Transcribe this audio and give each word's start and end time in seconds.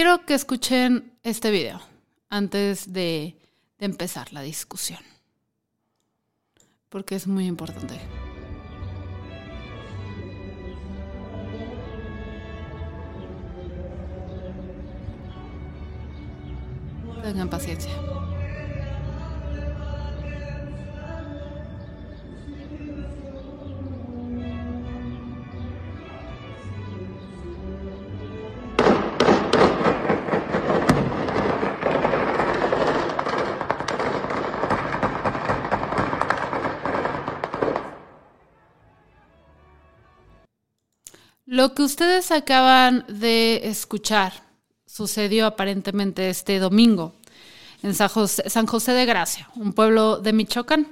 Quiero 0.00 0.24
que 0.24 0.32
escuchen 0.32 1.12
este 1.22 1.50
video 1.50 1.78
antes 2.30 2.90
de, 2.90 3.36
empezar 3.78 4.32
la 4.32 4.40
discusión, 4.40 5.00
porque 6.88 7.16
es 7.16 7.26
muy 7.26 7.44
importante. 7.44 8.00
Tengan 17.22 17.50
paciencia. 17.50 17.92
Lo 41.60 41.74
que 41.74 41.82
ustedes 41.82 42.30
acaban 42.30 43.04
de 43.06 43.68
escuchar 43.68 44.32
sucedió 44.86 45.44
aparentemente 45.44 46.30
este 46.30 46.58
domingo 46.58 47.12
en 47.82 47.94
San 47.94 48.08
José, 48.08 48.92
de 48.92 49.04
Gracia, 49.04 49.50
un 49.56 49.74
pueblo 49.74 50.16
de 50.20 50.32
Michoacán. 50.32 50.88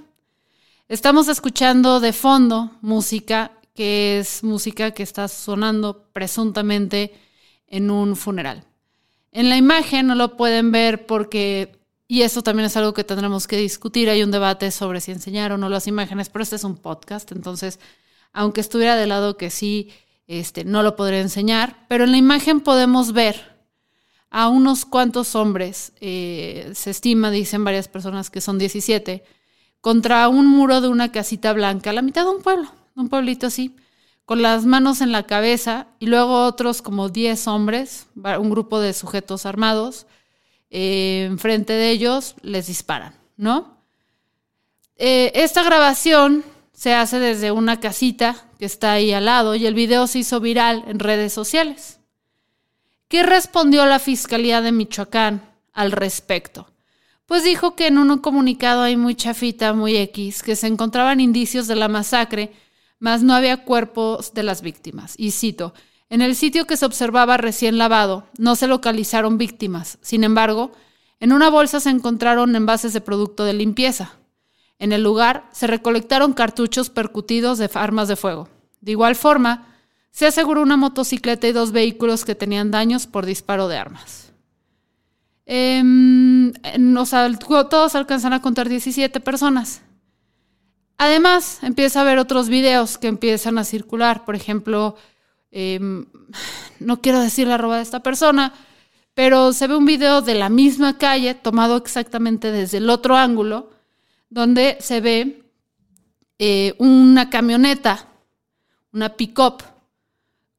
Estamos 0.86 1.28
escuchando 1.28 2.00
de 2.00 2.12
fondo 2.12 2.70
música 2.82 3.52
que 3.74 4.18
es 4.18 4.44
música 4.44 4.90
que 4.90 5.02
está 5.02 5.26
sonando 5.28 6.04
presuntamente 6.12 7.14
en 7.66 7.90
un 7.90 8.14
funeral. 8.14 8.62
En 9.32 9.48
la 9.48 9.56
imagen 9.56 10.06
no 10.06 10.16
lo 10.16 10.36
pueden 10.36 10.70
ver 10.70 11.06
porque, 11.06 11.80
y 12.06 12.20
eso 12.20 12.42
también 12.42 12.66
es 12.66 12.76
algo 12.76 12.92
que 12.92 13.04
tendremos 13.04 13.46
que 13.46 13.56
discutir, 13.56 14.10
hay 14.10 14.22
un 14.22 14.30
debate 14.30 14.70
sobre 14.70 15.00
si 15.00 15.12
enseñar 15.12 15.50
o 15.50 15.56
no 15.56 15.70
las 15.70 15.86
imágenes, 15.86 16.28
pero 16.28 16.42
este 16.42 16.56
es 16.56 16.64
un 16.64 16.76
podcast, 16.76 17.32
entonces, 17.32 17.80
aunque 18.34 18.60
estuviera 18.60 18.96
de 18.96 19.06
lado 19.06 19.38
que 19.38 19.48
sí 19.48 19.88
este, 20.28 20.64
no 20.64 20.82
lo 20.82 20.94
podré 20.94 21.20
enseñar, 21.20 21.74
pero 21.88 22.04
en 22.04 22.12
la 22.12 22.18
imagen 22.18 22.60
podemos 22.60 23.12
ver 23.12 23.58
a 24.30 24.48
unos 24.48 24.84
cuantos 24.84 25.34
hombres, 25.34 25.92
eh, 26.00 26.70
se 26.74 26.90
estima, 26.90 27.30
dicen 27.30 27.64
varias 27.64 27.88
personas 27.88 28.28
que 28.28 28.42
son 28.42 28.58
17, 28.58 29.24
contra 29.80 30.28
un 30.28 30.46
muro 30.46 30.82
de 30.82 30.88
una 30.88 31.10
casita 31.10 31.54
blanca, 31.54 31.90
a 31.90 31.94
la 31.94 32.02
mitad 32.02 32.24
de 32.24 32.30
un 32.30 32.42
pueblo, 32.42 32.70
de 32.94 33.00
un 33.00 33.08
pueblito 33.08 33.46
así, 33.46 33.74
con 34.26 34.42
las 34.42 34.66
manos 34.66 35.00
en 35.00 35.12
la 35.12 35.22
cabeza, 35.22 35.86
y 35.98 36.06
luego 36.06 36.44
otros 36.44 36.82
como 36.82 37.08
10 37.08 37.48
hombres, 37.48 38.06
un 38.14 38.50
grupo 38.50 38.80
de 38.80 38.92
sujetos 38.92 39.46
armados, 39.46 40.06
eh, 40.68 41.24
enfrente 41.24 41.72
de 41.72 41.90
ellos 41.90 42.34
les 42.42 42.66
disparan, 42.66 43.14
¿no? 43.38 43.78
Eh, 44.96 45.32
esta 45.34 45.62
grabación 45.62 46.44
se 46.74 46.92
hace 46.92 47.18
desde 47.18 47.50
una 47.50 47.80
casita 47.80 48.47
que 48.58 48.66
está 48.66 48.92
ahí 48.92 49.12
al 49.12 49.26
lado 49.26 49.54
y 49.54 49.66
el 49.66 49.74
video 49.74 50.06
se 50.06 50.20
hizo 50.20 50.40
viral 50.40 50.84
en 50.88 50.98
redes 50.98 51.32
sociales. 51.32 52.00
¿Qué 53.08 53.22
respondió 53.22 53.86
la 53.86 53.98
Fiscalía 53.98 54.60
de 54.60 54.72
Michoacán 54.72 55.42
al 55.72 55.92
respecto? 55.92 56.68
Pues 57.24 57.44
dijo 57.44 57.76
que 57.76 57.86
en 57.86 57.98
un 57.98 58.18
comunicado 58.18 58.82
ahí 58.82 58.96
muy 58.96 59.14
chafita, 59.14 59.72
muy 59.74 59.96
X, 59.96 60.42
que 60.42 60.56
se 60.56 60.66
encontraban 60.66 61.20
indicios 61.20 61.66
de 61.66 61.76
la 61.76 61.88
masacre, 61.88 62.52
mas 62.98 63.22
no 63.22 63.34
había 63.34 63.64
cuerpos 63.64 64.34
de 64.34 64.42
las 64.42 64.60
víctimas. 64.60 65.14
Y 65.16 65.30
cito, 65.30 65.74
en 66.10 66.22
el 66.22 66.34
sitio 66.34 66.66
que 66.66 66.76
se 66.76 66.86
observaba 66.86 67.36
recién 67.36 67.78
lavado, 67.78 68.26
no 68.38 68.56
se 68.56 68.66
localizaron 68.66 69.38
víctimas. 69.38 69.98
Sin 70.00 70.24
embargo, 70.24 70.72
en 71.20 71.32
una 71.32 71.50
bolsa 71.50 71.80
se 71.80 71.90
encontraron 71.90 72.56
envases 72.56 72.92
de 72.92 73.00
producto 73.00 73.44
de 73.44 73.52
limpieza. 73.52 74.17
En 74.78 74.92
el 74.92 75.02
lugar 75.02 75.48
se 75.52 75.66
recolectaron 75.66 76.32
cartuchos 76.32 76.90
percutidos 76.90 77.58
de 77.58 77.70
armas 77.74 78.08
de 78.08 78.16
fuego. 78.16 78.48
De 78.80 78.92
igual 78.92 79.16
forma, 79.16 79.66
se 80.10 80.26
aseguró 80.26 80.62
una 80.62 80.76
motocicleta 80.76 81.48
y 81.48 81.52
dos 81.52 81.72
vehículos 81.72 82.24
que 82.24 82.34
tenían 82.34 82.70
daños 82.70 83.06
por 83.06 83.26
disparo 83.26 83.68
de 83.68 83.76
armas. 83.76 84.32
Eh, 85.46 85.82
todos 87.70 87.94
alcanzan 87.94 88.32
a 88.32 88.42
contar 88.42 88.68
17 88.68 89.20
personas. 89.20 89.82
Además, 90.98 91.60
empieza 91.62 92.00
a 92.00 92.02
haber 92.02 92.18
otros 92.18 92.48
videos 92.48 92.98
que 92.98 93.06
empiezan 93.06 93.58
a 93.58 93.64
circular. 93.64 94.24
Por 94.24 94.34
ejemplo, 94.34 94.96
em, 95.50 96.06
no 96.80 97.00
quiero 97.00 97.20
decir 97.20 97.46
la 97.46 97.56
roba 97.56 97.76
de 97.76 97.82
esta 97.82 98.02
persona, 98.02 98.52
pero 99.14 99.52
se 99.52 99.66
ve 99.66 99.76
un 99.76 99.86
video 99.86 100.20
de 100.22 100.34
la 100.34 100.48
misma 100.48 100.98
calle 100.98 101.34
tomado 101.34 101.76
exactamente 101.76 102.50
desde 102.50 102.78
el 102.78 102.90
otro 102.90 103.16
ángulo 103.16 103.70
donde 104.30 104.76
se 104.80 105.00
ve 105.00 105.42
eh, 106.38 106.74
una 106.78 107.30
camioneta, 107.30 108.06
una 108.92 109.16
pick-up, 109.16 109.62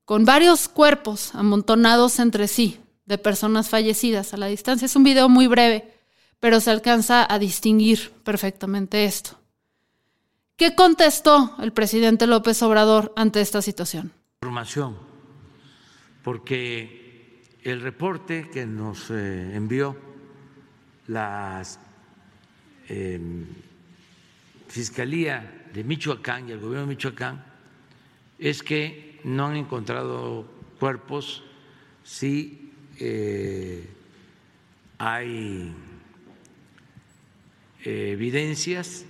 con 0.05 0.25
varios 0.25 0.67
cuerpos 0.67 1.35
amontonados 1.35 2.19
entre 2.19 2.47
sí 2.47 2.79
de 3.05 3.17
personas 3.17 3.69
fallecidas 3.69 4.33
a 4.33 4.37
la 4.37 4.47
distancia. 4.47 4.85
Es 4.85 4.95
un 4.95 5.03
video 5.03 5.29
muy 5.29 5.47
breve, 5.47 5.93
pero 6.39 6.59
se 6.59 6.71
alcanza 6.71 7.31
a 7.31 7.39
distinguir 7.39 8.11
perfectamente 8.23 9.05
esto. 9.05 9.39
¿Qué 10.55 10.75
contestó 10.75 11.55
el 11.59 11.71
presidente 11.71 12.27
López 12.27 12.61
Obrador 12.63 13.13
ante 13.15 13.39
esta 13.39 13.61
situación? 13.61 14.11
Información, 14.41 14.97
porque 16.23 17.43
el 17.63 17.81
reporte 17.81 18.49
que 18.51 18.65
nos 18.65 19.09
eh, 19.09 19.55
envió 19.55 19.95
las 21.07 21.79
Em, 22.89 23.45
Fiscalía 24.67 25.67
de 25.73 25.83
Michoacán 25.83 26.49
y 26.49 26.51
el 26.51 26.59
gobierno 26.59 26.87
de 26.87 26.95
Michoacán 26.95 27.43
es 28.37 28.61
que 28.61 29.19
no 29.23 29.47
han 29.47 29.55
encontrado 29.55 30.45
cuerpos, 30.79 31.43
sí 32.03 32.71
eh, 32.99 33.87
hay 34.97 35.73
evidencias 37.83 39.05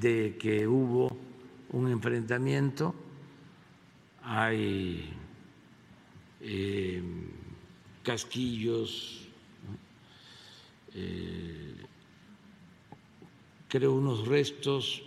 de 0.00 0.36
que 0.38 0.66
hubo 0.66 1.16
un 1.70 1.90
enfrentamiento, 1.90 2.94
hay 4.22 5.12
em, 6.40 7.28
casquillos, 8.02 9.28
eh, 10.94 11.69
creo, 13.70 13.94
unos 13.94 14.26
restos, 14.26 15.02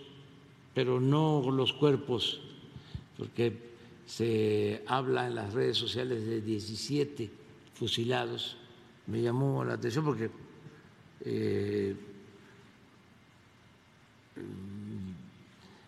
pero 0.74 1.00
no 1.00 1.42
los 1.52 1.72
cuerpos, 1.72 2.40
porque 3.16 3.56
se 4.06 4.82
habla 4.88 5.28
en 5.28 5.36
las 5.36 5.52
redes 5.52 5.76
sociales 5.76 6.26
de 6.26 6.40
17 6.40 7.30
fusilados. 7.74 8.56
Me 9.06 9.22
llamó 9.22 9.64
la 9.64 9.74
atención 9.74 10.04
porque 10.04 10.30
eh, 11.20 11.94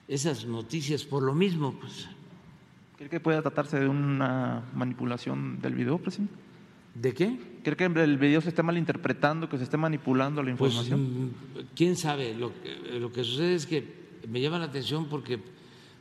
esas 0.06 0.44
noticias, 0.44 1.04
por 1.04 1.22
lo 1.22 1.34
mismo, 1.34 1.72
pues. 1.80 2.08
¿Cree 2.96 3.10
que 3.10 3.20
pueda 3.20 3.42
tratarse 3.42 3.80
de 3.80 3.88
una 3.88 4.62
manipulación 4.74 5.60
del 5.60 5.74
video, 5.74 5.98
presidente? 5.98 6.34
¿De 7.00 7.12
qué? 7.12 7.38
¿Cree 7.62 7.76
que 7.76 7.84
el 7.84 8.16
video 8.16 8.40
se 8.40 8.48
esté 8.48 8.62
malinterpretando, 8.62 9.48
que 9.48 9.58
se 9.58 9.64
esté 9.64 9.76
manipulando 9.76 10.42
la 10.42 10.54
Pues 10.56 10.72
información? 10.72 11.26
mm, 11.26 11.30
quién 11.74 11.96
sabe, 11.96 12.34
lo 12.34 12.52
que, 12.62 12.74
lo 12.98 13.12
que 13.12 13.22
sucede 13.22 13.54
es 13.54 13.66
que 13.66 13.84
me 14.28 14.40
llama 14.40 14.58
la 14.58 14.64
atención 14.66 15.06
porque 15.08 15.38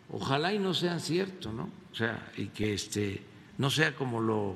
ojalá 0.10 0.54
y 0.54 0.60
no 0.60 0.74
sea 0.74 1.00
cierto, 1.00 1.52
¿no? 1.52 1.70
O 1.92 1.96
sea, 1.96 2.32
y 2.38 2.48
que 2.48 2.74
este 2.74 3.22
no 3.58 3.70
sea 3.70 3.96
como 3.96 4.22
lo 4.22 4.56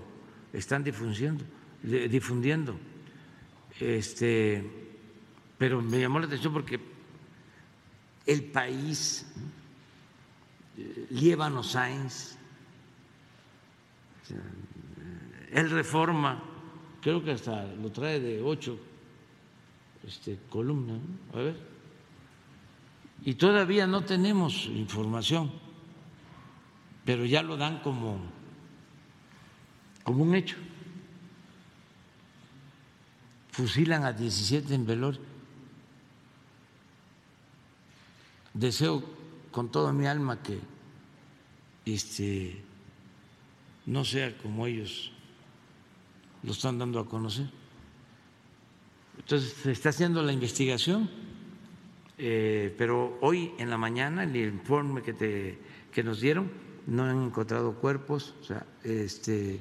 están 0.53 0.83
difundiendo, 0.83 1.43
difundiendo. 1.83 2.77
Este, 3.79 4.63
pero 5.57 5.81
me 5.81 5.99
llamó 5.99 6.19
la 6.19 6.25
atención 6.27 6.53
porque 6.53 6.79
el 8.25 8.43
país, 8.45 9.25
eh, 10.77 11.07
Líbano 11.11 11.63
Sáenz, 11.63 12.37
él 15.51 15.69
reforma, 15.69 16.41
creo 17.01 17.23
que 17.23 17.31
hasta 17.31 17.65
lo 17.65 17.91
trae 17.91 18.19
de 18.19 18.41
ocho 18.41 18.79
este, 20.07 20.39
columnas, 20.49 20.97
¿no? 20.97 21.39
a 21.39 21.43
ver, 21.43 21.69
y 23.25 23.33
todavía 23.35 23.85
no 23.85 24.03
tenemos 24.03 24.65
información, 24.65 25.51
pero 27.03 27.25
ya 27.25 27.43
lo 27.43 27.57
dan 27.57 27.79
como, 27.81 28.19
como 30.03 30.23
un 30.23 30.35
hecho. 30.35 30.55
Fusilan 33.51 34.05
a 34.05 34.13
17 34.13 34.73
en 34.73 34.85
Velorio. 34.85 35.21
Deseo 38.53 39.03
con 39.51 39.69
toda 39.69 39.91
mi 39.91 40.05
alma 40.07 40.41
que 40.41 40.59
este, 41.85 42.63
no 43.85 44.05
sea 44.05 44.37
como 44.37 44.65
ellos 44.65 45.11
lo 46.43 46.51
están 46.51 46.77
dando 46.77 46.99
a 46.99 47.05
conocer. 47.05 47.49
Entonces 49.17 49.53
se 49.53 49.71
está 49.71 49.89
haciendo 49.89 50.23
la 50.23 50.31
investigación, 50.31 51.09
eh, 52.17 52.73
pero 52.77 53.17
hoy 53.21 53.51
en 53.57 53.69
la 53.69 53.77
mañana 53.77 54.23
el 54.23 54.35
informe 54.35 55.01
que, 55.01 55.13
te, 55.13 55.59
que 55.91 56.03
nos 56.03 56.21
dieron 56.21 56.49
no 56.87 57.03
han 57.03 57.25
encontrado 57.25 57.75
cuerpos, 57.75 58.33
o 58.41 58.43
sea, 58.43 58.65
este, 58.83 59.59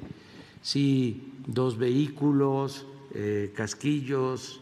sí 0.62 1.34
dos 1.46 1.76
vehículos, 1.76 2.86
eh, 3.14 3.52
casquillos, 3.54 4.60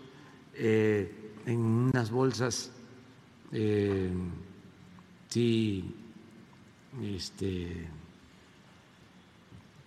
eh, 0.54 1.12
en 1.46 1.58
unas 1.58 2.10
bolsas, 2.10 2.72
sí, 5.28 5.94
este, 7.02 7.86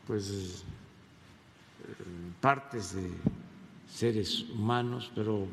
pues 0.08 0.64
partes 2.40 2.96
de 2.96 3.10
seres 3.88 4.46
humanos, 4.50 5.12
pero 5.16 5.48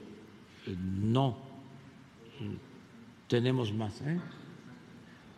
eh, 0.66 0.76
no 0.78 1.36
eh, 2.40 2.56
tenemos 3.28 3.72
más. 3.72 4.00
¿eh? 4.02 4.20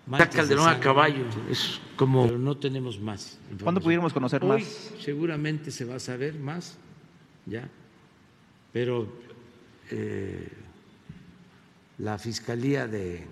De 0.06 0.28
Calderón 0.30 0.68
a 0.68 0.80
caballo, 0.80 1.26
es 1.50 1.80
como, 1.96 2.24
pero 2.24 2.38
no 2.38 2.56
tenemos 2.56 2.98
más. 2.98 3.38
¿Cuándo 3.62 3.80
pudiéramos 3.80 4.12
conocer 4.14 4.42
Hoy 4.42 4.62
más? 4.62 4.92
seguramente 5.00 5.70
se 5.70 5.84
va 5.84 5.96
a 5.96 6.00
saber 6.00 6.38
más, 6.38 6.78
ya, 7.44 7.68
pero 8.72 9.06
eh, 9.90 10.50
la 11.98 12.16
Fiscalía 12.16 12.86
de, 12.86 13.26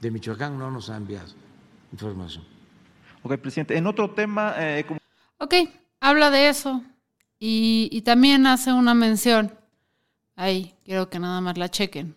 de 0.00 0.10
Michoacán 0.10 0.58
no 0.58 0.70
nos 0.70 0.88
ha 0.88 0.96
enviado 0.96 1.34
información. 1.92 2.44
Ok, 3.22 3.36
presidente. 3.36 3.76
En 3.76 3.86
otro 3.86 4.10
tema, 4.10 4.54
eh, 4.56 4.84
como 4.88 5.00
Ok, 5.36 5.54
habla 6.00 6.30
de 6.30 6.48
eso 6.48 6.82
y, 7.38 7.88
y 7.92 8.02
también 8.02 8.46
hace 8.46 8.72
una 8.72 8.94
mención. 8.94 9.52
Ahí, 10.36 10.74
quiero 10.84 11.08
que 11.10 11.18
nada 11.18 11.40
más 11.40 11.56
la 11.58 11.68
chequen. 11.68 12.14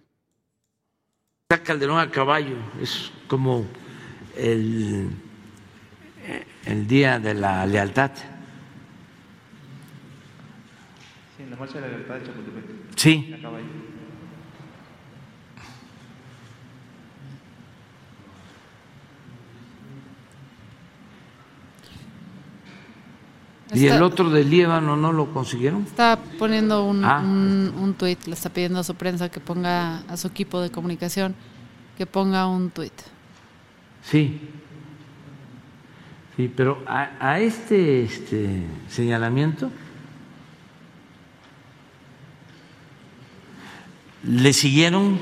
Está 1.49 1.61
Calderón 1.61 1.99
a 1.99 2.09
caballo, 2.09 2.55
es 2.81 3.11
como 3.27 3.65
el, 4.37 5.09
el 6.65 6.87
día 6.87 7.19
de 7.19 7.33
la 7.33 7.65
lealtad. 7.65 8.11
Sí, 11.35 11.43
en 11.43 11.49
la 11.51 11.57
marcha 11.57 11.75
de 11.75 11.81
la 11.81 11.87
libertad 11.87 12.15
de 12.15 12.25
Chapultepec. 12.25 12.63
Sí, 12.95 13.33
Acaba 13.37 13.57
ahí. 13.57 13.92
Y 23.73 23.87
el 23.87 24.01
otro 24.01 24.29
del 24.29 24.49
Líbano 24.49 24.95
no 24.95 25.11
lo 25.11 25.33
consiguieron. 25.33 25.83
Está 25.83 26.17
poniendo 26.39 26.83
un, 26.85 27.03
Ah. 27.05 27.19
un, 27.23 27.73
un 27.79 27.93
tuit, 27.93 28.25
le 28.27 28.33
está 28.33 28.49
pidiendo 28.49 28.79
a 28.79 28.83
su 28.83 28.95
prensa 28.95 29.29
que 29.29 29.39
ponga 29.39 29.99
a 30.07 30.17
su 30.17 30.27
equipo 30.27 30.61
de 30.61 30.69
comunicación 30.71 31.35
que 31.97 32.05
ponga 32.05 32.47
un 32.47 32.69
tuit. 32.71 32.93
Sí, 34.03 34.39
sí, 36.35 36.51
pero 36.55 36.83
a, 36.87 37.11
a 37.19 37.39
este, 37.39 38.03
este 38.03 38.63
señalamiento 38.89 39.69
le 44.23 44.53
siguieron 44.53 45.17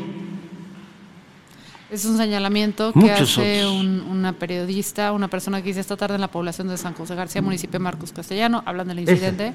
Es 1.91 2.05
un 2.05 2.15
señalamiento 2.17 2.93
que 2.93 3.11
hace 3.11 3.67
un- 3.67 3.99
una 4.09 4.31
periodista, 4.31 5.11
una 5.11 5.27
persona 5.27 5.61
que 5.61 5.67
dice 5.67 5.81
esta 5.81 5.97
tarde 5.97 6.15
en 6.15 6.21
la 6.21 6.31
población 6.31 6.69
de 6.69 6.77
San 6.77 6.93
José 6.93 7.15
García, 7.15 7.41
municipio 7.41 7.73
de 7.73 7.83
Marcos 7.83 8.13
Castellano, 8.13 8.63
hablan 8.65 8.87
del 8.87 8.99
Ese. 8.99 9.11
incidente 9.11 9.53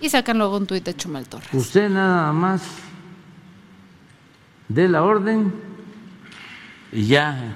y 0.00 0.08
sacan 0.10 0.38
luego 0.38 0.56
un 0.58 0.66
tuit 0.68 0.84
de 0.84 0.94
Chumel 0.94 1.26
Torres. 1.26 1.48
Usted 1.52 1.88
nada 1.90 2.32
más 2.32 2.62
dé 4.68 4.86
la 4.88 5.02
orden 5.02 5.52
y 6.92 7.06
ya 7.08 7.52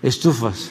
estufas. 0.00 0.70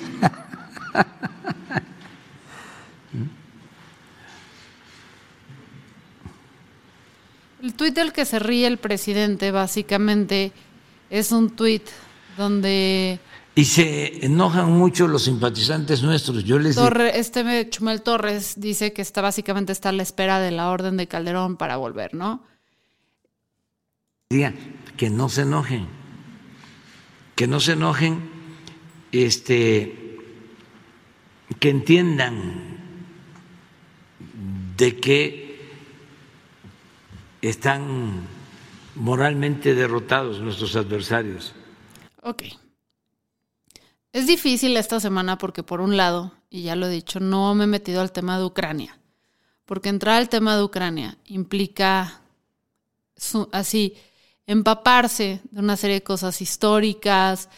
El 7.61 7.73
tuit 7.73 7.93
del 7.95 8.13
que 8.13 8.25
se 8.25 8.39
ríe 8.39 8.67
el 8.67 8.77
presidente 8.77 9.51
básicamente 9.51 10.51
es 11.09 11.31
un 11.31 11.49
tuit 11.49 11.83
donde 12.37 13.19
Y 13.55 13.65
se 13.65 14.25
enojan 14.25 14.71
mucho 14.71 15.07
los 15.07 15.23
simpatizantes 15.23 16.03
nuestros. 16.03 16.43
Yo 16.43 16.59
les 16.59 16.75
Torre, 16.75 17.17
este 17.19 17.69
Chumel 17.69 18.01
Torres 18.01 18.55
dice 18.57 18.93
que 18.93 19.01
está 19.01 19.21
básicamente 19.21 19.71
está 19.71 19.89
a 19.89 19.93
la 19.93 20.03
espera 20.03 20.39
de 20.39 20.51
la 20.51 20.69
orden 20.69 20.97
de 20.97 21.07
Calderón 21.07 21.57
para 21.57 21.77
volver, 21.77 22.13
¿no? 22.13 22.43
diga 24.29 24.53
que 24.97 25.09
no 25.09 25.29
se 25.29 25.43
enojen, 25.43 25.87
que 27.35 27.47
no 27.47 27.61
se 27.61 27.73
enojen, 27.73 28.29
este, 29.13 30.17
que 31.59 31.69
entiendan 31.69 32.77
de 34.75 34.97
que 34.97 35.77
están 37.41 38.27
moralmente 38.97 39.75
derrotados 39.75 40.39
nuestros 40.39 40.75
adversarios. 40.75 41.53
Ok. 42.23 42.43
Es 44.11 44.27
difícil 44.27 44.75
esta 44.77 44.99
semana 44.99 45.37
porque 45.37 45.63
por 45.63 45.81
un 45.81 45.95
lado, 45.95 46.33
y 46.49 46.63
ya 46.63 46.75
lo 46.75 46.87
he 46.87 46.89
dicho, 46.89 47.19
no 47.19 47.53
me 47.55 47.65
he 47.65 47.67
metido 47.67 48.01
al 48.01 48.11
tema 48.11 48.37
de 48.37 48.45
Ucrania. 48.45 48.97
Porque 49.65 49.89
entrar 49.89 50.15
al 50.15 50.29
tema 50.29 50.55
de 50.55 50.63
Ucrania 50.63 51.17
implica 51.25 52.21
así 53.51 53.95
empaparse 54.45 55.41
de 55.51 55.59
una 55.59 55.75
serie 55.75 55.97
de 55.97 56.03
cosas 56.03 56.41
históricas, 56.41 57.49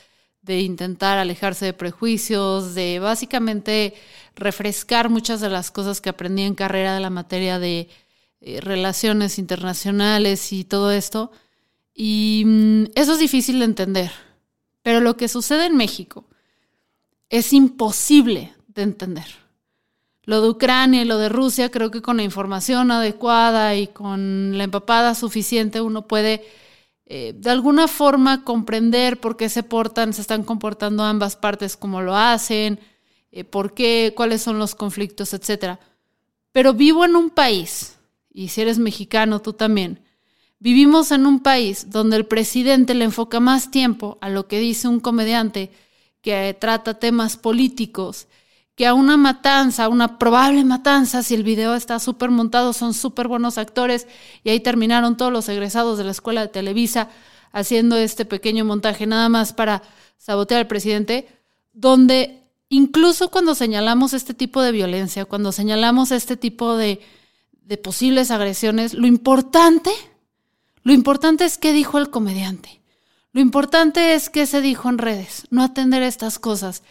de 0.41 0.61
intentar 0.61 1.17
alejarse 1.17 1.65
de 1.65 1.73
prejuicios, 1.73 2.73
de 2.73 2.99
básicamente 2.99 3.93
refrescar 4.35 5.09
muchas 5.09 5.41
de 5.41 5.49
las 5.49 5.69
cosas 5.69 6.01
que 6.01 6.09
aprendí 6.09 6.41
en 6.41 6.55
carrera 6.55 6.95
de 6.95 6.99
la 7.01 7.09
materia 7.09 7.59
de 7.59 7.89
eh, 8.41 8.61
relaciones 8.61 9.39
internacionales 9.39 10.53
y 10.53 10.63
todo 10.63 10.91
esto. 10.91 11.31
Y 11.93 12.43
mm, 12.45 12.83
eso 12.95 13.13
es 13.13 13.19
difícil 13.19 13.59
de 13.59 13.65
entender. 13.65 14.11
Pero 14.83 15.01
lo 15.01 15.17
que 15.17 15.27
sucede 15.27 15.65
en 15.65 15.75
México 15.75 16.25
es 17.29 17.53
imposible 17.53 18.53
de 18.67 18.83
entender. 18.83 19.27
Lo 20.23 20.41
de 20.41 20.49
Ucrania 20.49 21.01
y 21.01 21.05
lo 21.05 21.17
de 21.17 21.29
Rusia, 21.29 21.71
creo 21.71 21.91
que 21.91 22.01
con 22.01 22.17
la 22.17 22.23
información 22.23 22.91
adecuada 22.91 23.75
y 23.75 23.87
con 23.87 24.57
la 24.57 24.63
empapada 24.63 25.15
suficiente 25.15 25.81
uno 25.81 26.07
puede 26.07 26.45
eh, 27.11 27.33
de 27.35 27.49
alguna 27.49 27.87
forma 27.87 28.43
comprender 28.43 29.19
por 29.19 29.35
qué 29.35 29.49
se 29.49 29.63
portan, 29.63 30.13
se 30.13 30.21
están 30.21 30.43
comportando 30.43 31.03
ambas 31.03 31.35
partes 31.35 31.75
como 31.75 32.03
lo 32.03 32.15
hacen, 32.15 32.79
eh, 33.31 33.43
por 33.43 33.73
qué, 33.73 34.13
cuáles 34.15 34.43
son 34.43 34.59
los 34.59 34.75
conflictos, 34.75 35.33
etcétera. 35.33 35.79
Pero 36.51 36.73
vivo 36.73 37.05
en 37.05 37.15
un 37.15 37.31
país, 37.31 37.97
y 38.31 38.49
si 38.49 38.61
eres 38.61 38.79
mexicano 38.79 39.41
tú 39.41 39.53
también, 39.53 40.01
vivimos 40.59 41.11
en 41.11 41.25
un 41.25 41.39
país 41.39 41.89
donde 41.89 42.17
el 42.17 42.25
presidente 42.25 42.93
le 42.93 43.05
enfoca 43.05 43.39
más 43.39 43.71
tiempo 43.71 44.17
a 44.21 44.29
lo 44.29 44.47
que 44.47 44.59
dice 44.59 44.87
un 44.87 44.99
comediante 44.99 45.71
que 46.21 46.55
trata 46.59 46.99
temas 46.99 47.37
políticos 47.37 48.27
que 48.79 48.87
a 48.87 48.93
una 48.93 49.17
matanza, 49.17 49.89
una 49.89 50.17
probable 50.17 50.63
matanza, 50.63 51.21
si 51.21 51.35
el 51.35 51.43
video 51.43 51.75
está 51.75 51.99
súper 51.99 52.29
montado, 52.29 52.71
son 52.71 52.93
súper 52.93 53.27
buenos 53.27 53.57
actores 53.57 54.07
y 54.41 54.51
ahí 54.51 54.61
terminaron 54.61 55.17
todos 55.17 55.33
los 55.33 55.49
egresados 55.49 55.97
de 55.97 56.05
la 56.05 56.11
escuela 56.11 56.39
de 56.39 56.47
Televisa 56.47 57.09
haciendo 57.51 57.97
este 57.97 58.23
pequeño 58.23 58.63
montaje 58.63 59.05
nada 59.05 59.27
más 59.27 59.51
para 59.51 59.83
sabotear 60.17 60.61
al 60.61 60.67
presidente, 60.67 61.27
donde 61.73 62.41
incluso 62.69 63.29
cuando 63.29 63.53
señalamos 63.53 64.13
este 64.13 64.33
tipo 64.33 64.61
de 64.61 64.71
violencia, 64.71 65.25
cuando 65.25 65.51
señalamos 65.51 66.11
este 66.11 66.37
tipo 66.37 66.77
de, 66.77 67.01
de 67.69 67.77
posibles 67.77 68.31
agresiones, 68.31 68.95
lo 68.95 69.05
importante, 69.05 69.91
lo 70.81 70.91
importante 70.91 71.45
es 71.45 71.59
qué 71.59 71.71
dijo 71.71 71.99
el 71.99 72.09
comediante. 72.09 72.81
Lo 73.31 73.41
importante 73.41 74.15
es 74.15 74.31
qué 74.31 74.47
se 74.47 74.59
dijo 74.59 74.89
en 74.89 74.97
redes, 74.97 75.45
no 75.51 75.63
atender 75.63 76.01
estas 76.01 76.39
cosas. 76.39 76.81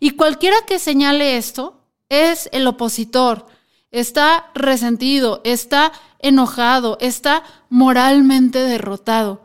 Y 0.00 0.12
cualquiera 0.12 0.56
que 0.66 0.78
señale 0.78 1.36
esto 1.36 1.82
es 2.08 2.48
el 2.52 2.66
opositor, 2.66 3.46
está 3.90 4.50
resentido, 4.54 5.42
está 5.44 5.92
enojado, 6.18 6.96
está 7.02 7.42
moralmente 7.68 8.58
derrotado. 8.58 9.44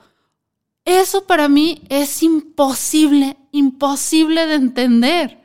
Eso 0.85 1.27
para 1.27 1.49
mí 1.49 1.81
es 1.89 2.23
imposible, 2.23 3.35
imposible 3.51 4.45
de 4.45 4.53
entender. 4.53 5.41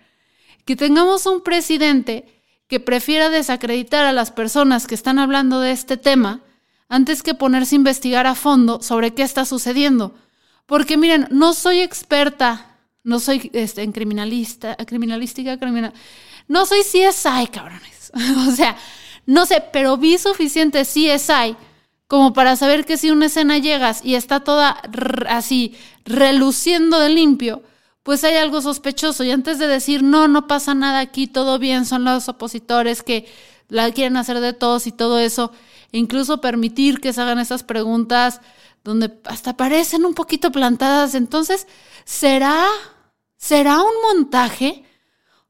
Que 0.65 0.77
tengamos 0.77 1.27
un 1.27 1.41
presidente 1.41 2.42
que 2.73 2.81
prefiera 2.81 3.29
desacreditar 3.29 4.07
a 4.07 4.15
las 4.15 4.31
personas 4.31 4.87
que 4.87 4.95
están 4.95 5.19
hablando 5.19 5.61
de 5.61 5.73
este 5.73 5.99
tema 5.99 6.41
antes 6.89 7.23
que 7.23 7.35
ponerse 7.35 7.75
a 7.75 7.77
investigar 7.77 8.27
a 8.27 8.35
fondo 8.35 8.81
sobre 8.81 9.13
qué 9.13 9.23
está 9.23 9.45
sucediendo. 9.45 10.15
Porque 10.65 10.97
miren, 10.97 11.29
no 11.31 11.53
soy 11.53 11.81
experta 11.81 12.73
no 13.05 13.21
soy 13.21 13.51
este, 13.53 13.83
en 13.83 13.93
criminalista, 13.93 14.75
criminalística, 14.77 15.59
criminal. 15.59 15.93
No 16.49 16.65
soy 16.65 16.81
CSI, 16.81 17.49
cabrones. 17.53 18.11
o 18.49 18.53
sea, 18.53 18.75
no 19.27 19.45
sé, 19.45 19.63
pero 19.71 19.99
vi 19.99 20.17
suficiente 20.17 20.83
CSI 20.83 21.57
como 22.07 22.33
para 22.33 22.57
saber 22.57 22.87
que 22.87 22.97
si 22.97 23.11
una 23.11 23.27
escena 23.27 23.59
llegas 23.59 24.01
y 24.03 24.15
está 24.15 24.41
toda 24.41 24.71
así 25.29 25.77
reluciendo 26.07 26.99
de 26.99 27.11
limpio, 27.11 27.63
pues 28.03 28.25
hay 28.25 28.37
algo 28.37 28.61
sospechoso. 28.61 29.25
Y 29.25 29.31
antes 29.31 29.59
de 29.59 29.67
decir, 29.67 30.03
no, 30.03 30.29
no 30.29 30.47
pasa 30.47 30.75
nada 30.75 31.01
aquí, 31.01 31.27
todo 31.27 31.59
bien, 31.59 31.85
son 31.85 32.05
los 32.05 32.29
opositores 32.29 33.03
que 33.03 33.27
la 33.69 33.91
quieren 33.93 34.17
hacer 34.17 34.41
de 34.41 34.53
todos 34.53 34.87
y 34.87 34.93
todo 34.93 35.19
eso, 35.19 35.53
e 35.93 35.99
incluso 35.99 36.41
permitir 36.41 37.01
que 37.01 37.13
se 37.13 37.21
hagan 37.21 37.39
esas 37.39 37.63
preguntas 37.63 38.41
donde 38.85 39.13
hasta 39.25 39.57
parecen 39.57 40.05
un 40.05 40.15
poquito 40.15 40.53
plantadas. 40.53 41.15
Entonces, 41.15 41.67
¿será 42.05 42.67
¿Será 43.43 43.83
un 43.83 43.91
montaje? 44.05 44.85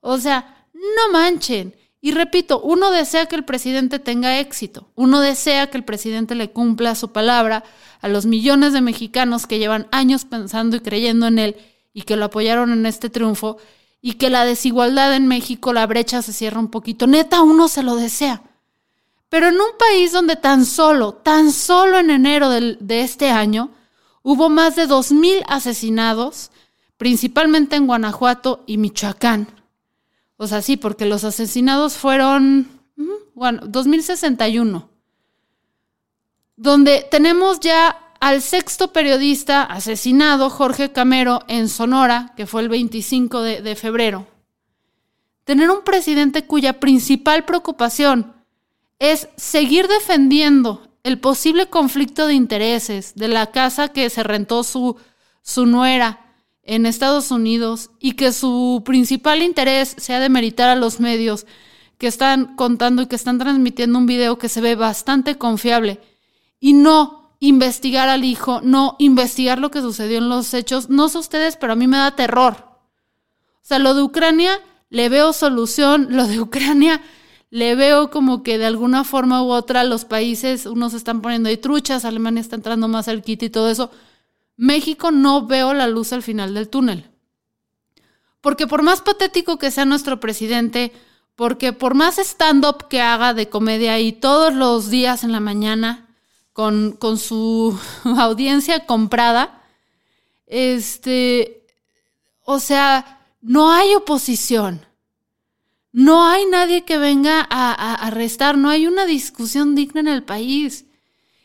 O 0.00 0.16
sea, 0.16 0.66
no 0.72 1.12
manchen. 1.12 1.76
Y 2.00 2.12
repito, 2.12 2.58
uno 2.62 2.90
desea 2.90 3.26
que 3.26 3.36
el 3.36 3.44
presidente 3.44 3.98
tenga 3.98 4.40
éxito, 4.40 4.88
uno 4.94 5.20
desea 5.20 5.66
que 5.66 5.76
el 5.76 5.84
presidente 5.84 6.34
le 6.34 6.50
cumpla 6.50 6.94
su 6.94 7.12
palabra 7.12 7.64
a 8.00 8.08
los 8.08 8.24
millones 8.24 8.72
de 8.72 8.80
mexicanos 8.80 9.46
que 9.46 9.58
llevan 9.58 9.88
años 9.92 10.24
pensando 10.24 10.76
y 10.76 10.80
creyendo 10.80 11.26
en 11.26 11.38
él 11.38 11.56
y 11.92 12.02
que 12.02 12.16
lo 12.16 12.26
apoyaron 12.26 12.72
en 12.72 12.86
este 12.86 13.10
triunfo 13.10 13.58
y 14.00 14.14
que 14.14 14.30
la 14.30 14.44
desigualdad 14.44 15.14
en 15.14 15.28
México, 15.28 15.72
la 15.72 15.86
brecha 15.86 16.22
se 16.22 16.32
cierra 16.32 16.58
un 16.58 16.68
poquito. 16.68 17.06
Neta, 17.06 17.42
uno 17.42 17.68
se 17.68 17.82
lo 17.82 17.96
desea. 17.96 18.42
Pero 19.28 19.48
en 19.48 19.54
un 19.54 19.78
país 19.78 20.12
donde 20.12 20.36
tan 20.36 20.66
solo, 20.66 21.12
tan 21.14 21.52
solo 21.52 21.98
en 21.98 22.10
enero 22.10 22.50
de 22.50 23.00
este 23.00 23.30
año, 23.30 23.70
hubo 24.22 24.48
más 24.48 24.76
de 24.76 24.88
2.000 24.88 25.44
asesinados, 25.46 26.50
principalmente 26.96 27.76
en 27.76 27.86
Guanajuato 27.86 28.64
y 28.66 28.76
Michoacán. 28.76 29.48
O 30.36 30.46
sea, 30.46 30.60
sí, 30.60 30.76
porque 30.76 31.06
los 31.06 31.24
asesinados 31.24 31.94
fueron, 31.94 32.68
bueno, 33.34 33.62
2061, 33.64 34.88
donde 36.56 37.06
tenemos 37.10 37.60
ya 37.60 38.01
al 38.22 38.40
sexto 38.40 38.92
periodista 38.92 39.64
asesinado, 39.64 40.48
Jorge 40.48 40.92
Camero, 40.92 41.42
en 41.48 41.68
Sonora, 41.68 42.34
que 42.36 42.46
fue 42.46 42.62
el 42.62 42.68
25 42.68 43.42
de, 43.42 43.62
de 43.62 43.74
febrero. 43.74 44.28
Tener 45.42 45.68
un 45.68 45.82
presidente 45.82 46.46
cuya 46.46 46.78
principal 46.78 47.44
preocupación 47.44 48.32
es 49.00 49.28
seguir 49.36 49.88
defendiendo 49.88 50.86
el 51.02 51.18
posible 51.18 51.66
conflicto 51.66 52.28
de 52.28 52.34
intereses 52.34 53.16
de 53.16 53.26
la 53.26 53.50
casa 53.50 53.88
que 53.88 54.08
se 54.08 54.22
rentó 54.22 54.62
su, 54.62 54.96
su 55.42 55.66
nuera 55.66 56.36
en 56.62 56.86
Estados 56.86 57.32
Unidos 57.32 57.90
y 57.98 58.12
que 58.12 58.30
su 58.30 58.84
principal 58.84 59.42
interés 59.42 59.96
sea 59.98 60.20
demeritar 60.20 60.68
a 60.68 60.76
los 60.76 61.00
medios 61.00 61.44
que 61.98 62.06
están 62.06 62.54
contando 62.54 63.02
y 63.02 63.06
que 63.06 63.16
están 63.16 63.38
transmitiendo 63.38 63.98
un 63.98 64.06
video 64.06 64.38
que 64.38 64.48
se 64.48 64.60
ve 64.60 64.76
bastante 64.76 65.38
confiable 65.38 66.00
y 66.60 66.74
no 66.74 67.21
investigar 67.42 68.08
al 68.08 68.22
hijo, 68.22 68.60
no 68.62 68.94
investigar 69.00 69.58
lo 69.58 69.72
que 69.72 69.80
sucedió 69.80 70.18
en 70.18 70.28
los 70.28 70.54
hechos. 70.54 70.90
No 70.90 71.08
sé 71.08 71.18
ustedes, 71.18 71.56
pero 71.56 71.72
a 71.72 71.76
mí 71.76 71.88
me 71.88 71.96
da 71.96 72.14
terror. 72.14 72.54
O 72.60 73.64
sea, 73.64 73.80
lo 73.80 73.94
de 73.94 74.02
Ucrania 74.02 74.60
le 74.90 75.08
veo 75.08 75.32
solución, 75.32 76.06
lo 76.10 76.28
de 76.28 76.40
Ucrania 76.40 77.02
le 77.50 77.74
veo 77.74 78.12
como 78.12 78.44
que 78.44 78.58
de 78.58 78.66
alguna 78.66 79.02
forma 79.02 79.42
u 79.42 79.50
otra 79.50 79.82
los 79.82 80.04
países, 80.04 80.66
unos 80.66 80.94
están 80.94 81.20
poniendo 81.20 81.48
ahí 81.48 81.56
truchas, 81.56 82.04
Alemania 82.04 82.40
está 82.40 82.54
entrando 82.54 82.86
más 82.86 83.10
kit 83.24 83.42
y 83.42 83.50
todo 83.50 83.68
eso 83.68 83.90
México 84.56 85.10
no 85.10 85.44
veo 85.44 85.74
la 85.74 85.88
luz 85.88 86.12
al 86.12 86.22
final 86.22 86.54
del 86.54 86.68
túnel. 86.68 87.10
Porque 88.40 88.68
por 88.68 88.82
más 88.82 89.00
patético 89.00 89.58
que 89.58 89.72
sea 89.72 89.84
nuestro 89.84 90.20
presidente, 90.20 90.92
porque 91.34 91.72
por 91.72 91.94
más 91.94 92.18
stand-up 92.18 92.86
que 92.88 93.00
haga 93.00 93.34
de 93.34 93.48
comedia 93.48 93.98
y 93.98 94.12
todos 94.12 94.54
los 94.54 94.90
días 94.90 95.24
en 95.24 95.32
la 95.32 95.40
mañana 95.40 96.06
con, 96.52 96.92
con 96.92 97.18
su 97.18 97.78
audiencia 98.04 98.86
comprada, 98.86 99.62
este, 100.46 101.66
o 102.44 102.58
sea, 102.58 103.20
no 103.40 103.72
hay 103.72 103.94
oposición. 103.94 104.86
No 105.92 106.26
hay 106.26 106.46
nadie 106.46 106.84
que 106.84 106.96
venga 106.96 107.46
a, 107.50 107.94
arrestar, 107.94 108.56
no 108.56 108.70
hay 108.70 108.86
una 108.86 109.04
discusión 109.04 109.74
digna 109.74 110.00
en 110.00 110.08
el 110.08 110.24
país. 110.24 110.86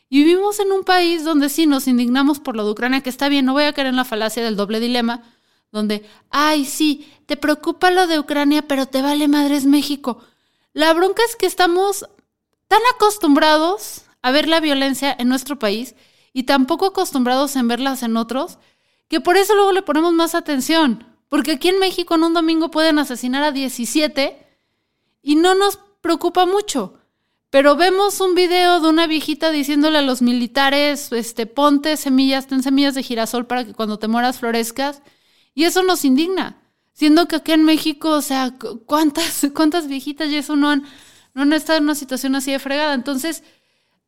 Y 0.10 0.24
vivimos 0.24 0.62
en 0.62 0.72
un 0.72 0.86
país 0.86 1.26
donde 1.26 1.50
sí 1.50 1.68
nos 1.68 1.86
indignamos 1.86 2.40
por 2.40 2.56
lo 2.56 2.64
de 2.64 2.72
Ucrania, 2.72 3.02
que 3.02 3.10
está 3.10 3.28
bien, 3.28 3.44
no 3.44 3.52
voy 3.52 3.66
a 3.66 3.74
caer 3.74 3.88
en 3.88 3.98
la 3.98 4.06
falacia 4.06 4.42
del 4.42 4.56
doble 4.56 4.80
dilema, 4.80 5.24
donde, 5.74 6.06
ay, 6.30 6.64
sí, 6.64 7.12
te 7.26 7.36
preocupa 7.36 7.92
lo 7.92 8.08
de 8.08 8.20
Ucrania, 8.20 8.62
pero 8.62 8.86
te 8.86 9.02
vale 9.02 9.28
madres 9.28 9.66
México. 9.66 10.24
La 10.72 10.94
bronca 10.94 11.22
es 11.28 11.36
que 11.36 11.46
estamos 11.46 12.08
tan 12.70 12.80
acostumbrados 12.96 14.04
a 14.27 14.31
ver 14.31 14.48
la 14.50 14.60
violencia 14.60 15.15
en 15.17 15.29
nuestro 15.29 15.57
país 15.57 15.96
y 16.34 16.43
tan 16.43 16.65
poco 16.65 16.88
acostumbrados 16.88 17.55
en 17.55 17.69
verlas 17.69 18.03
en 18.03 18.17
otros, 18.17 18.60
que 19.07 19.22
por 19.22 19.38
eso 19.38 19.55
luego 19.55 19.72
le 19.72 19.84
ponemos 19.84 20.12
más 20.12 20.36
atención. 20.36 21.07
Porque 21.29 21.53
aquí 21.53 21.69
en 21.69 21.79
México 21.79 22.15
en 22.15 22.24
un 22.24 22.34
domingo 22.34 22.69
pueden 22.69 23.00
asesinar 23.00 23.43
a 23.43 23.53
17 23.53 24.38
y 25.22 25.36
no 25.36 25.55
nos 25.55 25.79
preocupa 26.01 26.46
mucho. 26.46 27.00
Pero 27.50 27.77
vemos 27.77 28.19
un 28.19 28.36
video 28.36 28.81
de 28.81 28.89
una 28.89 29.07
viejita 29.07 29.50
diciéndole 29.50 30.00
a 30.00 30.01
los 30.01 30.22
militares, 30.22 31.10
este, 31.13 31.46
ponte 31.46 31.96
semillas, 31.96 32.48
ten 32.48 32.62
semillas 32.62 32.96
de 32.96 33.03
girasol 33.03 33.48
para 33.48 33.63
que 33.63 33.74
cuando 33.74 33.98
te 33.98 34.10
mueras 34.10 34.39
florezcas. 34.39 35.01
Y 35.55 35.63
eso 35.63 35.84
nos 35.84 36.03
indigna. 36.03 36.62
Siendo 36.91 37.29
que 37.29 37.38
aquí 37.38 37.53
en 37.53 37.63
México, 37.63 38.10
o 38.10 38.22
sea, 38.22 38.55
¿cuántas, 38.86 39.48
cuántas 39.55 39.88
viejitas 39.88 40.29
y 40.29 40.36
eso 40.36 40.57
no 40.57 40.69
han, 40.69 40.84
no 41.34 41.43
han 41.43 41.53
estado 41.53 41.77
en 41.77 41.86
una 41.86 41.96
situación 41.96 42.36
así 42.36 42.51
de 42.51 42.60
fregada? 42.60 42.93
Entonces, 42.93 43.43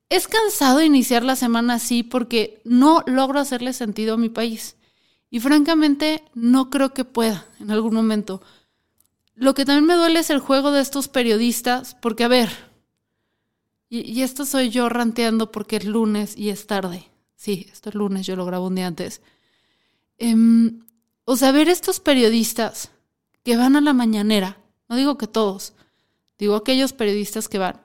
es 0.10 0.28
cansado 0.28 0.82
iniciar 0.82 1.24
la 1.24 1.36
semana 1.36 1.76
así 1.76 2.04
porque 2.04 2.62
no 2.66 3.04
logro 3.06 3.40
hacerle 3.40 3.74
sentido 3.74 4.16
a 4.16 4.18
mi 4.18 4.30
país. 4.30 4.76
Y 5.30 5.40
francamente, 5.40 6.24
no 6.34 6.72
creo 6.72 6.94
que 6.94 7.06
pueda 7.06 7.46
en 7.60 7.70
algún 7.70 7.94
momento. 7.94 8.42
Lo 9.36 9.54
que 9.54 9.66
también 9.66 9.86
me 9.86 9.96
duele 9.96 10.20
es 10.20 10.32
el 10.32 10.40
juego 10.40 10.72
de 10.72 10.82
estos 10.82 11.08
periodistas, 11.08 11.96
porque 12.02 12.24
a 12.24 12.28
ver, 12.28 12.50
y, 13.88 14.22
esto 14.22 14.46
soy 14.46 14.70
yo 14.70 14.90
ranteando 14.90 15.52
porque 15.52 15.78
es 15.78 15.86
lunes 15.86 16.36
y 16.38 16.50
es 16.50 16.68
tarde. 16.68 17.10
Sí, 17.36 17.68
esto 17.72 17.90
es 17.90 17.96
lunes, 17.96 18.26
yo 18.26 18.36
lo 18.36 18.46
grabo 18.46 18.68
un 18.68 18.76
día 18.76 18.88
antes. 18.88 19.22
Em, 20.18 20.86
o 21.26 21.38
sea, 21.38 21.52
ver 21.52 21.70
estos 21.70 22.00
periodistas 22.00 22.92
que 23.44 23.56
van 23.56 23.76
a 23.76 23.82
la 23.82 23.94
mañanera, 23.94 24.58
no 24.90 24.96
digo 24.96 25.18
que 25.18 25.28
todos, 25.28 25.74
digo 26.38 26.56
aquellos 26.56 26.94
periodistas 26.94 27.48
que 27.48 27.60
van, 27.60 27.82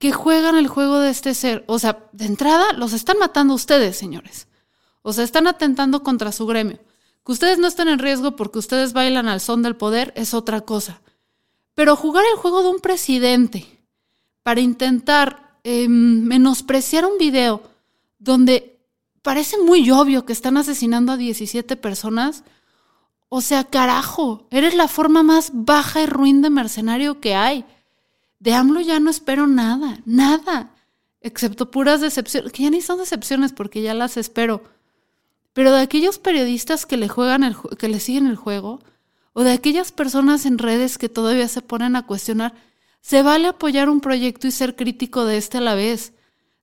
que 0.00 0.12
juegan 0.12 0.56
el 0.56 0.66
juego 0.66 0.98
de 0.98 1.10
este 1.10 1.34
ser. 1.34 1.62
O 1.68 1.78
sea, 1.78 2.08
de 2.12 2.24
entrada 2.24 2.72
los 2.72 2.94
están 2.94 3.18
matando 3.18 3.52
ustedes, 3.52 3.96
señores. 3.96 4.48
O 5.02 5.12
sea, 5.12 5.22
están 5.22 5.46
atentando 5.46 6.02
contra 6.02 6.32
su 6.32 6.46
gremio. 6.46 6.80
Que 7.24 7.32
ustedes 7.32 7.58
no 7.58 7.68
estén 7.68 7.86
en 7.88 7.98
riesgo 7.98 8.34
porque 8.34 8.58
ustedes 8.58 8.94
bailan 8.94 9.28
al 9.28 9.42
son 9.42 9.62
del 9.62 9.76
poder 9.76 10.14
es 10.16 10.32
otra 10.32 10.62
cosa. 10.62 11.02
Pero 11.74 11.96
jugar 11.96 12.24
el 12.32 12.38
juego 12.38 12.62
de 12.62 12.70
un 12.70 12.80
presidente 12.80 13.66
para 14.42 14.62
intentar 14.62 15.58
em, 15.64 16.22
menospreciar 16.24 17.04
un 17.04 17.18
video 17.18 17.62
donde 18.18 18.80
parece 19.20 19.58
muy 19.58 19.90
obvio 19.90 20.24
que 20.24 20.32
están 20.32 20.56
asesinando 20.56 21.12
a 21.12 21.18
17 21.18 21.76
personas, 21.76 22.42
O 23.28 23.42
sea, 23.42 23.64
carajo, 23.64 24.48
eres 24.50 24.74
la 24.74 24.88
forma 24.88 25.22
más 25.22 25.50
baja 25.52 26.02
y 26.02 26.06
ruin 26.06 26.40
de 26.40 26.50
mercenario 26.50 27.20
que 27.20 27.34
hay. 27.34 27.64
De 28.40 28.54
AMLO 28.54 28.80
ya 28.80 28.98
no 29.00 29.10
espero 29.10 29.46
nada, 29.46 30.00
nada, 30.06 30.74
excepto 31.20 31.70
puras 31.70 32.00
decepciones, 32.00 32.52
que 32.52 32.62
ya 32.62 32.70
ni 32.70 32.80
son 32.80 32.98
decepciones 32.98 33.52
porque 33.52 33.82
ya 33.82 33.94
las 33.94 34.16
espero. 34.16 34.64
Pero 35.52 35.72
de 35.72 35.82
aquellos 35.82 36.18
periodistas 36.18 36.86
que 36.86 36.96
le 36.96 37.08
juegan 37.08 37.44
el, 37.44 37.54
que 37.78 37.88
le 37.88 38.00
siguen 38.00 38.26
el 38.26 38.36
juego, 38.36 38.80
o 39.34 39.44
de 39.44 39.52
aquellas 39.52 39.92
personas 39.92 40.46
en 40.46 40.58
redes 40.58 40.96
que 40.96 41.10
todavía 41.10 41.48
se 41.48 41.60
ponen 41.60 41.96
a 41.96 42.06
cuestionar, 42.06 42.54
se 43.02 43.22
vale 43.22 43.48
apoyar 43.48 43.90
un 43.90 44.00
proyecto 44.00 44.46
y 44.46 44.50
ser 44.50 44.74
crítico 44.74 45.26
de 45.26 45.36
este 45.36 45.58
a 45.58 45.60
la 45.60 45.74
vez. 45.74 46.14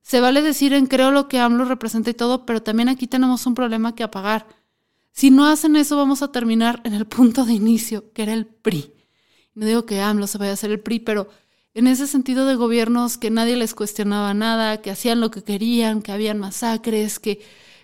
Se 0.02 0.20
vale 0.20 0.42
decir 0.42 0.72
en 0.72 0.86
creo 0.86 1.12
lo 1.12 1.28
que 1.28 1.38
AMLO 1.38 1.64
representa 1.64 2.10
y 2.10 2.14
todo, 2.14 2.44
pero 2.44 2.62
también 2.62 2.88
aquí 2.88 3.06
tenemos 3.06 3.46
un 3.46 3.54
problema 3.54 3.94
que 3.94 4.02
apagar. 4.02 4.46
Si 5.12 5.30
no 5.30 5.46
hacen 5.46 5.76
eso, 5.76 5.96
vamos 5.96 6.22
a 6.22 6.32
terminar 6.32 6.80
en 6.84 6.94
el 6.94 7.06
punto 7.06 7.44
de 7.44 7.52
inicio, 7.52 8.12
que 8.12 8.22
era 8.22 8.32
el 8.32 8.46
PRI. 8.46 8.92
No 9.54 9.66
digo 9.66 9.86
que 9.86 10.00
AMLO 10.00 10.26
se 10.26 10.38
vaya 10.38 10.52
a 10.52 10.54
hacer 10.54 10.70
el 10.70 10.80
PRI, 10.80 11.00
pero 11.00 11.28
en 11.74 11.86
ese 11.86 12.06
sentido 12.06 12.46
de 12.46 12.54
gobiernos 12.54 13.18
que 13.18 13.30
nadie 13.30 13.56
les 13.56 13.74
cuestionaba 13.74 14.34
nada, 14.34 14.80
que 14.82 14.90
hacían 14.90 15.20
lo 15.20 15.30
que 15.30 15.42
querían, 15.42 16.02
que 16.02 16.12
habían 16.12 16.38
masacres, 16.38 17.18
que, 17.18 17.40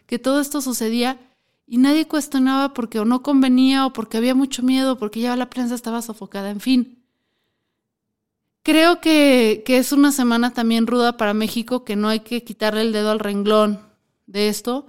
que 0.07 0.19
todo 0.19 0.41
esto 0.41 0.61
sucedía 0.61 1.19
y 1.67 1.79
nadie 1.79 2.07
cuestionaba 2.07 2.75
porque 2.75 2.99
o 2.99 3.05
no 3.05 3.23
convenía 3.23 3.87
o 3.87 3.93
porque 3.93 4.19
había 4.19 4.35
mucho 4.35 4.63
miedo, 4.63 4.99
porque 4.99 5.21
ya 5.21 5.37
la 5.37 5.51
prensa 5.51 5.75
estaba 5.75 6.03
sofocada, 6.03 6.51
en 6.51 6.61
fin. 6.61 7.05
Creo 8.63 9.01
que, 9.01 9.63
que, 9.67 9.77
es 9.79 9.93
una 9.93 10.11
semana 10.11 10.53
también 10.53 10.87
ruda 10.87 11.17
para 11.17 11.35
México, 11.35 11.85
que 11.85 11.97
no 11.97 12.09
hay 12.09 12.21
que 12.21 12.45
quitarle 12.45 12.81
el 12.81 12.93
dedo 12.93 13.11
al 13.11 13.19
renglón 13.19 13.81
de 14.27 14.49
esto. 14.49 14.87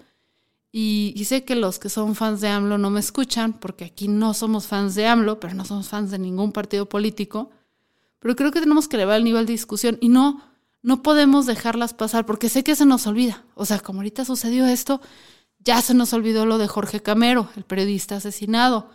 Y, 0.72 1.14
y, 1.16 1.26
sé 1.26 1.44
que 1.46 1.56
los 1.56 1.80
que 1.80 1.90
son 1.90 2.16
fans 2.16 2.42
de 2.42 2.50
AMLO 2.50 2.78
no 2.78 2.90
me 2.90 3.00
escuchan, 3.00 3.54
porque 3.54 3.86
aquí 3.86 4.08
no 4.08 4.34
somos 4.34 4.68
fans 4.68 4.96
de 4.96 5.08
AMLO, 5.08 5.40
pero 5.40 5.54
no 5.54 5.66
somos 5.66 5.90
fans 5.90 6.12
de 6.12 6.20
ningún 6.20 6.52
partido 6.52 6.88
político. 6.88 7.52
Pero 8.26 8.36
creo 8.36 8.50
que 8.50 8.60
tenemos 8.60 8.88
que 8.88 8.96
elevar 8.96 9.18
el 9.18 9.24
nivel 9.24 9.46
de 9.46 9.52
discusión 9.54 10.00
y 10.02 10.10
no, 10.10 10.42
no 10.82 11.04
podemos 11.04 11.46
dejarlas 11.46 11.94
pasar, 11.94 12.26
porque 12.26 12.50
sé 12.50 12.64
que 12.64 12.76
se 12.76 12.88
nos 12.88 13.06
olvida. 13.06 13.46
O 13.54 13.66
sea, 13.66 13.78
como 13.80 14.00
ahorita 14.00 14.26
sucedió 14.26 14.66
esto, 14.66 15.00
ya 15.60 15.80
se 15.84 15.94
nos 15.94 16.12
olvidó 16.12 16.48
lo 16.48 16.58
de 16.58 16.68
Jorge 16.68 17.04
Camero, 17.04 17.50
el 17.56 17.66
periodista 17.66 18.16
asesinado 18.16 18.90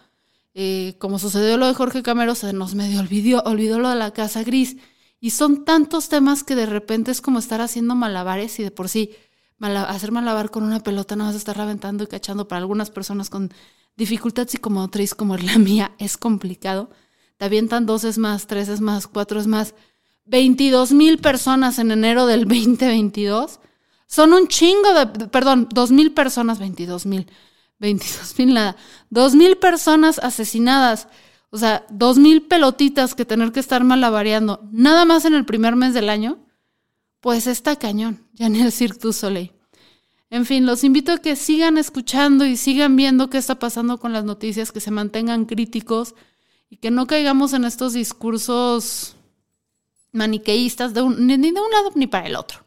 eh, 0.52 0.96
como 0.98 1.18
sucedió 1.18 1.56
lo 1.56 1.66
de 1.66 1.74
Jorge 1.74 2.02
Camero, 2.02 2.34
se 2.34 2.52
nos 2.52 2.74
medio 2.74 3.00
olvidó, 3.00 3.42
olvidó 3.44 3.78
lo 3.78 3.88
de 3.90 3.96
la 3.96 4.12
Casa 4.12 4.42
Gris. 4.42 4.76
Y 5.20 5.30
son 5.30 5.64
tantos 5.64 6.08
temas 6.08 6.44
que 6.44 6.54
de 6.54 6.66
repente 6.66 7.10
es 7.10 7.20
como 7.20 7.38
estar 7.38 7.60
haciendo 7.60 7.94
malabares 7.94 8.58
y 8.58 8.64
de 8.64 8.70
por 8.70 8.88
sí 8.88 9.14
hacer 9.60 10.10
malabar 10.10 10.50
con 10.50 10.64
una 10.64 10.80
pelota, 10.80 11.16
no 11.16 11.24
vas 11.24 11.34
a 11.34 11.38
estar 11.38 11.60
aventando 11.60 12.04
y 12.04 12.06
cachando 12.06 12.48
para 12.48 12.60
algunas 12.60 12.90
personas 12.90 13.28
con 13.28 13.52
dificultad 13.96 14.48
psicomotriz 14.48 15.14
como 15.14 15.36
la 15.36 15.58
mía 15.58 15.92
es 15.98 16.16
complicado. 16.16 16.90
Te 17.40 17.46
avientan 17.46 17.86
dos 17.86 18.04
es 18.04 18.18
más, 18.18 18.46
tres 18.46 18.68
es 18.68 18.82
más, 18.82 19.06
cuatro 19.06 19.40
es 19.40 19.46
más. 19.46 19.74
22 20.26 20.92
mil 20.92 21.16
personas 21.16 21.78
en 21.78 21.90
enero 21.90 22.26
del 22.26 22.44
2022. 22.44 23.60
Son 24.06 24.34
un 24.34 24.46
chingo 24.46 24.92
de, 24.92 25.06
perdón, 25.28 25.66
dos 25.72 25.90
mil 25.90 26.12
personas, 26.12 26.58
22 26.58 27.06
mil. 27.06 27.26
22 27.78 28.38
mil 28.38 28.52
nada, 28.52 28.76
2 29.08 29.34
mil 29.36 29.56
personas 29.56 30.18
asesinadas, 30.18 31.08
o 31.48 31.56
sea, 31.56 31.86
2 31.88 32.18
mil 32.18 32.42
pelotitas 32.42 33.14
que 33.14 33.24
tener 33.24 33.52
que 33.52 33.60
estar 33.60 33.84
malabareando, 33.84 34.60
nada 34.70 35.06
más 35.06 35.24
en 35.24 35.32
el 35.32 35.46
primer 35.46 35.76
mes 35.76 35.94
del 35.94 36.10
año, 36.10 36.44
pues 37.20 37.46
está 37.46 37.76
cañón, 37.76 38.26
ya 38.34 38.50
ni 38.50 38.60
el 38.60 38.70
Cirque 38.70 38.98
du 39.00 39.14
Soleil. 39.14 39.52
En 40.28 40.44
fin, 40.44 40.66
los 40.66 40.84
invito 40.84 41.12
a 41.12 41.18
que 41.18 41.36
sigan 41.36 41.78
escuchando 41.78 42.44
y 42.44 42.58
sigan 42.58 42.96
viendo 42.96 43.30
qué 43.30 43.38
está 43.38 43.58
pasando 43.58 43.98
con 43.98 44.12
las 44.12 44.24
noticias, 44.24 44.72
que 44.72 44.80
se 44.80 44.90
mantengan 44.90 45.46
críticos 45.46 46.14
y 46.70 46.76
que 46.76 46.90
no 46.90 47.06
caigamos 47.06 47.52
en 47.52 47.64
estos 47.64 47.92
discursos 47.92 49.16
maniqueístas 50.12 50.94
de 50.94 51.02
un, 51.02 51.26
ni 51.26 51.36
de 51.36 51.60
un 51.60 51.70
lado 51.70 51.90
ni 51.96 52.06
para 52.06 52.26
el 52.26 52.36
otro, 52.36 52.60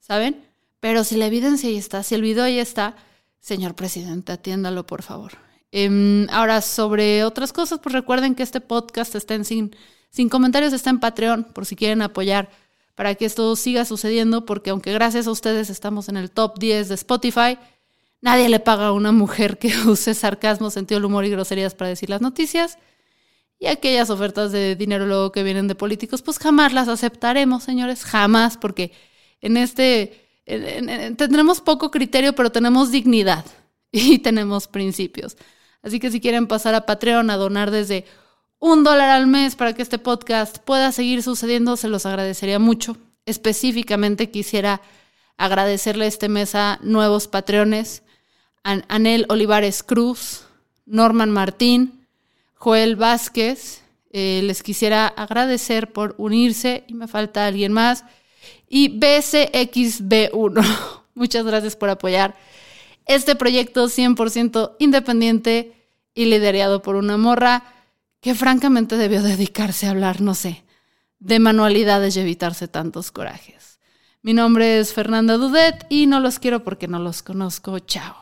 ¿saben? 0.00 0.42
Pero 0.80 1.04
si 1.04 1.16
la 1.16 1.26
evidencia 1.26 1.68
ahí 1.68 1.76
está, 1.76 2.02
si 2.02 2.14
el 2.14 2.22
video 2.22 2.44
ahí 2.44 2.58
está, 2.58 2.96
Señor 3.40 3.74
presidente, 3.74 4.32
atiéndalo, 4.32 4.86
por 4.86 5.02
favor. 5.02 5.32
Em, 5.72 6.28
ahora, 6.30 6.60
sobre 6.60 7.24
otras 7.24 7.52
cosas, 7.52 7.80
pues 7.80 7.92
recuerden 7.92 8.34
que 8.34 8.42
este 8.42 8.60
podcast 8.60 9.14
está 9.14 9.34
en 9.34 9.44
sin, 9.44 9.76
sin 10.10 10.28
comentarios, 10.28 10.72
está 10.72 10.90
en 10.90 11.00
Patreon, 11.00 11.44
por 11.44 11.66
si 11.66 11.74
quieren 11.74 12.02
apoyar 12.02 12.50
para 12.94 13.14
que 13.14 13.24
esto 13.24 13.56
siga 13.56 13.84
sucediendo, 13.84 14.44
porque 14.44 14.70
aunque 14.70 14.92
gracias 14.92 15.26
a 15.26 15.30
ustedes 15.30 15.70
estamos 15.70 16.08
en 16.08 16.16
el 16.16 16.30
top 16.30 16.58
10 16.58 16.88
de 16.88 16.94
Spotify, 16.94 17.58
nadie 18.20 18.48
le 18.48 18.60
paga 18.60 18.88
a 18.88 18.92
una 18.92 19.12
mujer 19.12 19.58
que 19.58 19.72
use 19.86 20.14
sarcasmo, 20.14 20.70
sentido 20.70 21.00
del 21.00 21.06
humor 21.06 21.24
y 21.24 21.30
groserías 21.30 21.74
para 21.74 21.88
decir 21.88 22.10
las 22.10 22.20
noticias. 22.20 22.78
Y 23.62 23.68
aquellas 23.68 24.10
ofertas 24.10 24.50
de 24.50 24.74
dinero 24.74 25.06
luego 25.06 25.30
que 25.30 25.44
vienen 25.44 25.68
de 25.68 25.76
políticos, 25.76 26.20
pues 26.20 26.40
jamás 26.40 26.72
las 26.72 26.88
aceptaremos, 26.88 27.62
señores, 27.62 28.02
jamás, 28.02 28.56
porque 28.56 28.90
en 29.40 29.56
este 29.56 30.18
tendremos 31.16 31.60
poco 31.60 31.92
criterio, 31.92 32.34
pero 32.34 32.50
tenemos 32.50 32.90
dignidad 32.90 33.44
y 33.92 34.18
tenemos 34.18 34.66
principios. 34.66 35.36
Así 35.80 36.00
que 36.00 36.10
si 36.10 36.20
quieren 36.20 36.48
pasar 36.48 36.74
a 36.74 36.86
Patreon 36.86 37.30
a 37.30 37.36
donar 37.36 37.70
desde 37.70 38.04
un 38.58 38.82
dólar 38.82 39.10
al 39.10 39.28
mes 39.28 39.54
para 39.54 39.74
que 39.74 39.82
este 39.82 40.00
podcast 40.00 40.58
pueda 40.58 40.90
seguir 40.90 41.22
sucediendo, 41.22 41.76
se 41.76 41.86
los 41.86 42.04
agradecería 42.04 42.58
mucho. 42.58 42.96
Específicamente 43.26 44.32
quisiera 44.32 44.82
agradecerle 45.36 46.08
este 46.08 46.28
mes 46.28 46.56
a 46.56 46.80
nuevos 46.82 47.28
patreones, 47.28 48.02
Anel 48.64 49.24
Olivares 49.28 49.84
Cruz, 49.84 50.46
Norman 50.84 51.30
Martín, 51.30 52.01
Joel 52.62 52.94
Vázquez. 52.94 53.82
Eh, 54.12 54.40
les 54.44 54.62
quisiera 54.62 55.08
agradecer 55.08 55.92
por 55.92 56.14
unirse 56.16 56.84
y 56.86 56.94
me 56.94 57.08
falta 57.08 57.46
alguien 57.46 57.72
más 57.72 58.04
y 58.68 59.00
BCXB1. 59.00 60.64
Muchas 61.14 61.44
gracias 61.44 61.74
por 61.74 61.88
apoyar 61.88 62.36
este 63.06 63.34
proyecto 63.34 63.86
100% 63.86 64.76
independiente 64.78 65.72
y 66.14 66.26
liderado 66.26 66.82
por 66.82 66.94
una 66.94 67.16
morra 67.16 67.64
que 68.20 68.36
francamente 68.36 68.96
debió 68.96 69.22
dedicarse 69.22 69.88
a 69.88 69.90
hablar, 69.90 70.20
no 70.20 70.36
sé, 70.36 70.62
de 71.18 71.40
manualidades 71.40 72.16
y 72.16 72.20
evitarse 72.20 72.68
tantos 72.68 73.10
corajes. 73.10 73.80
Mi 74.20 74.34
nombre 74.34 74.78
es 74.78 74.92
Fernanda 74.92 75.36
Dudet 75.36 75.84
y 75.88 76.06
no 76.06 76.20
los 76.20 76.38
quiero 76.38 76.62
porque 76.62 76.86
no 76.86 77.00
los 77.00 77.22
conozco. 77.22 77.80
Chao. 77.80 78.21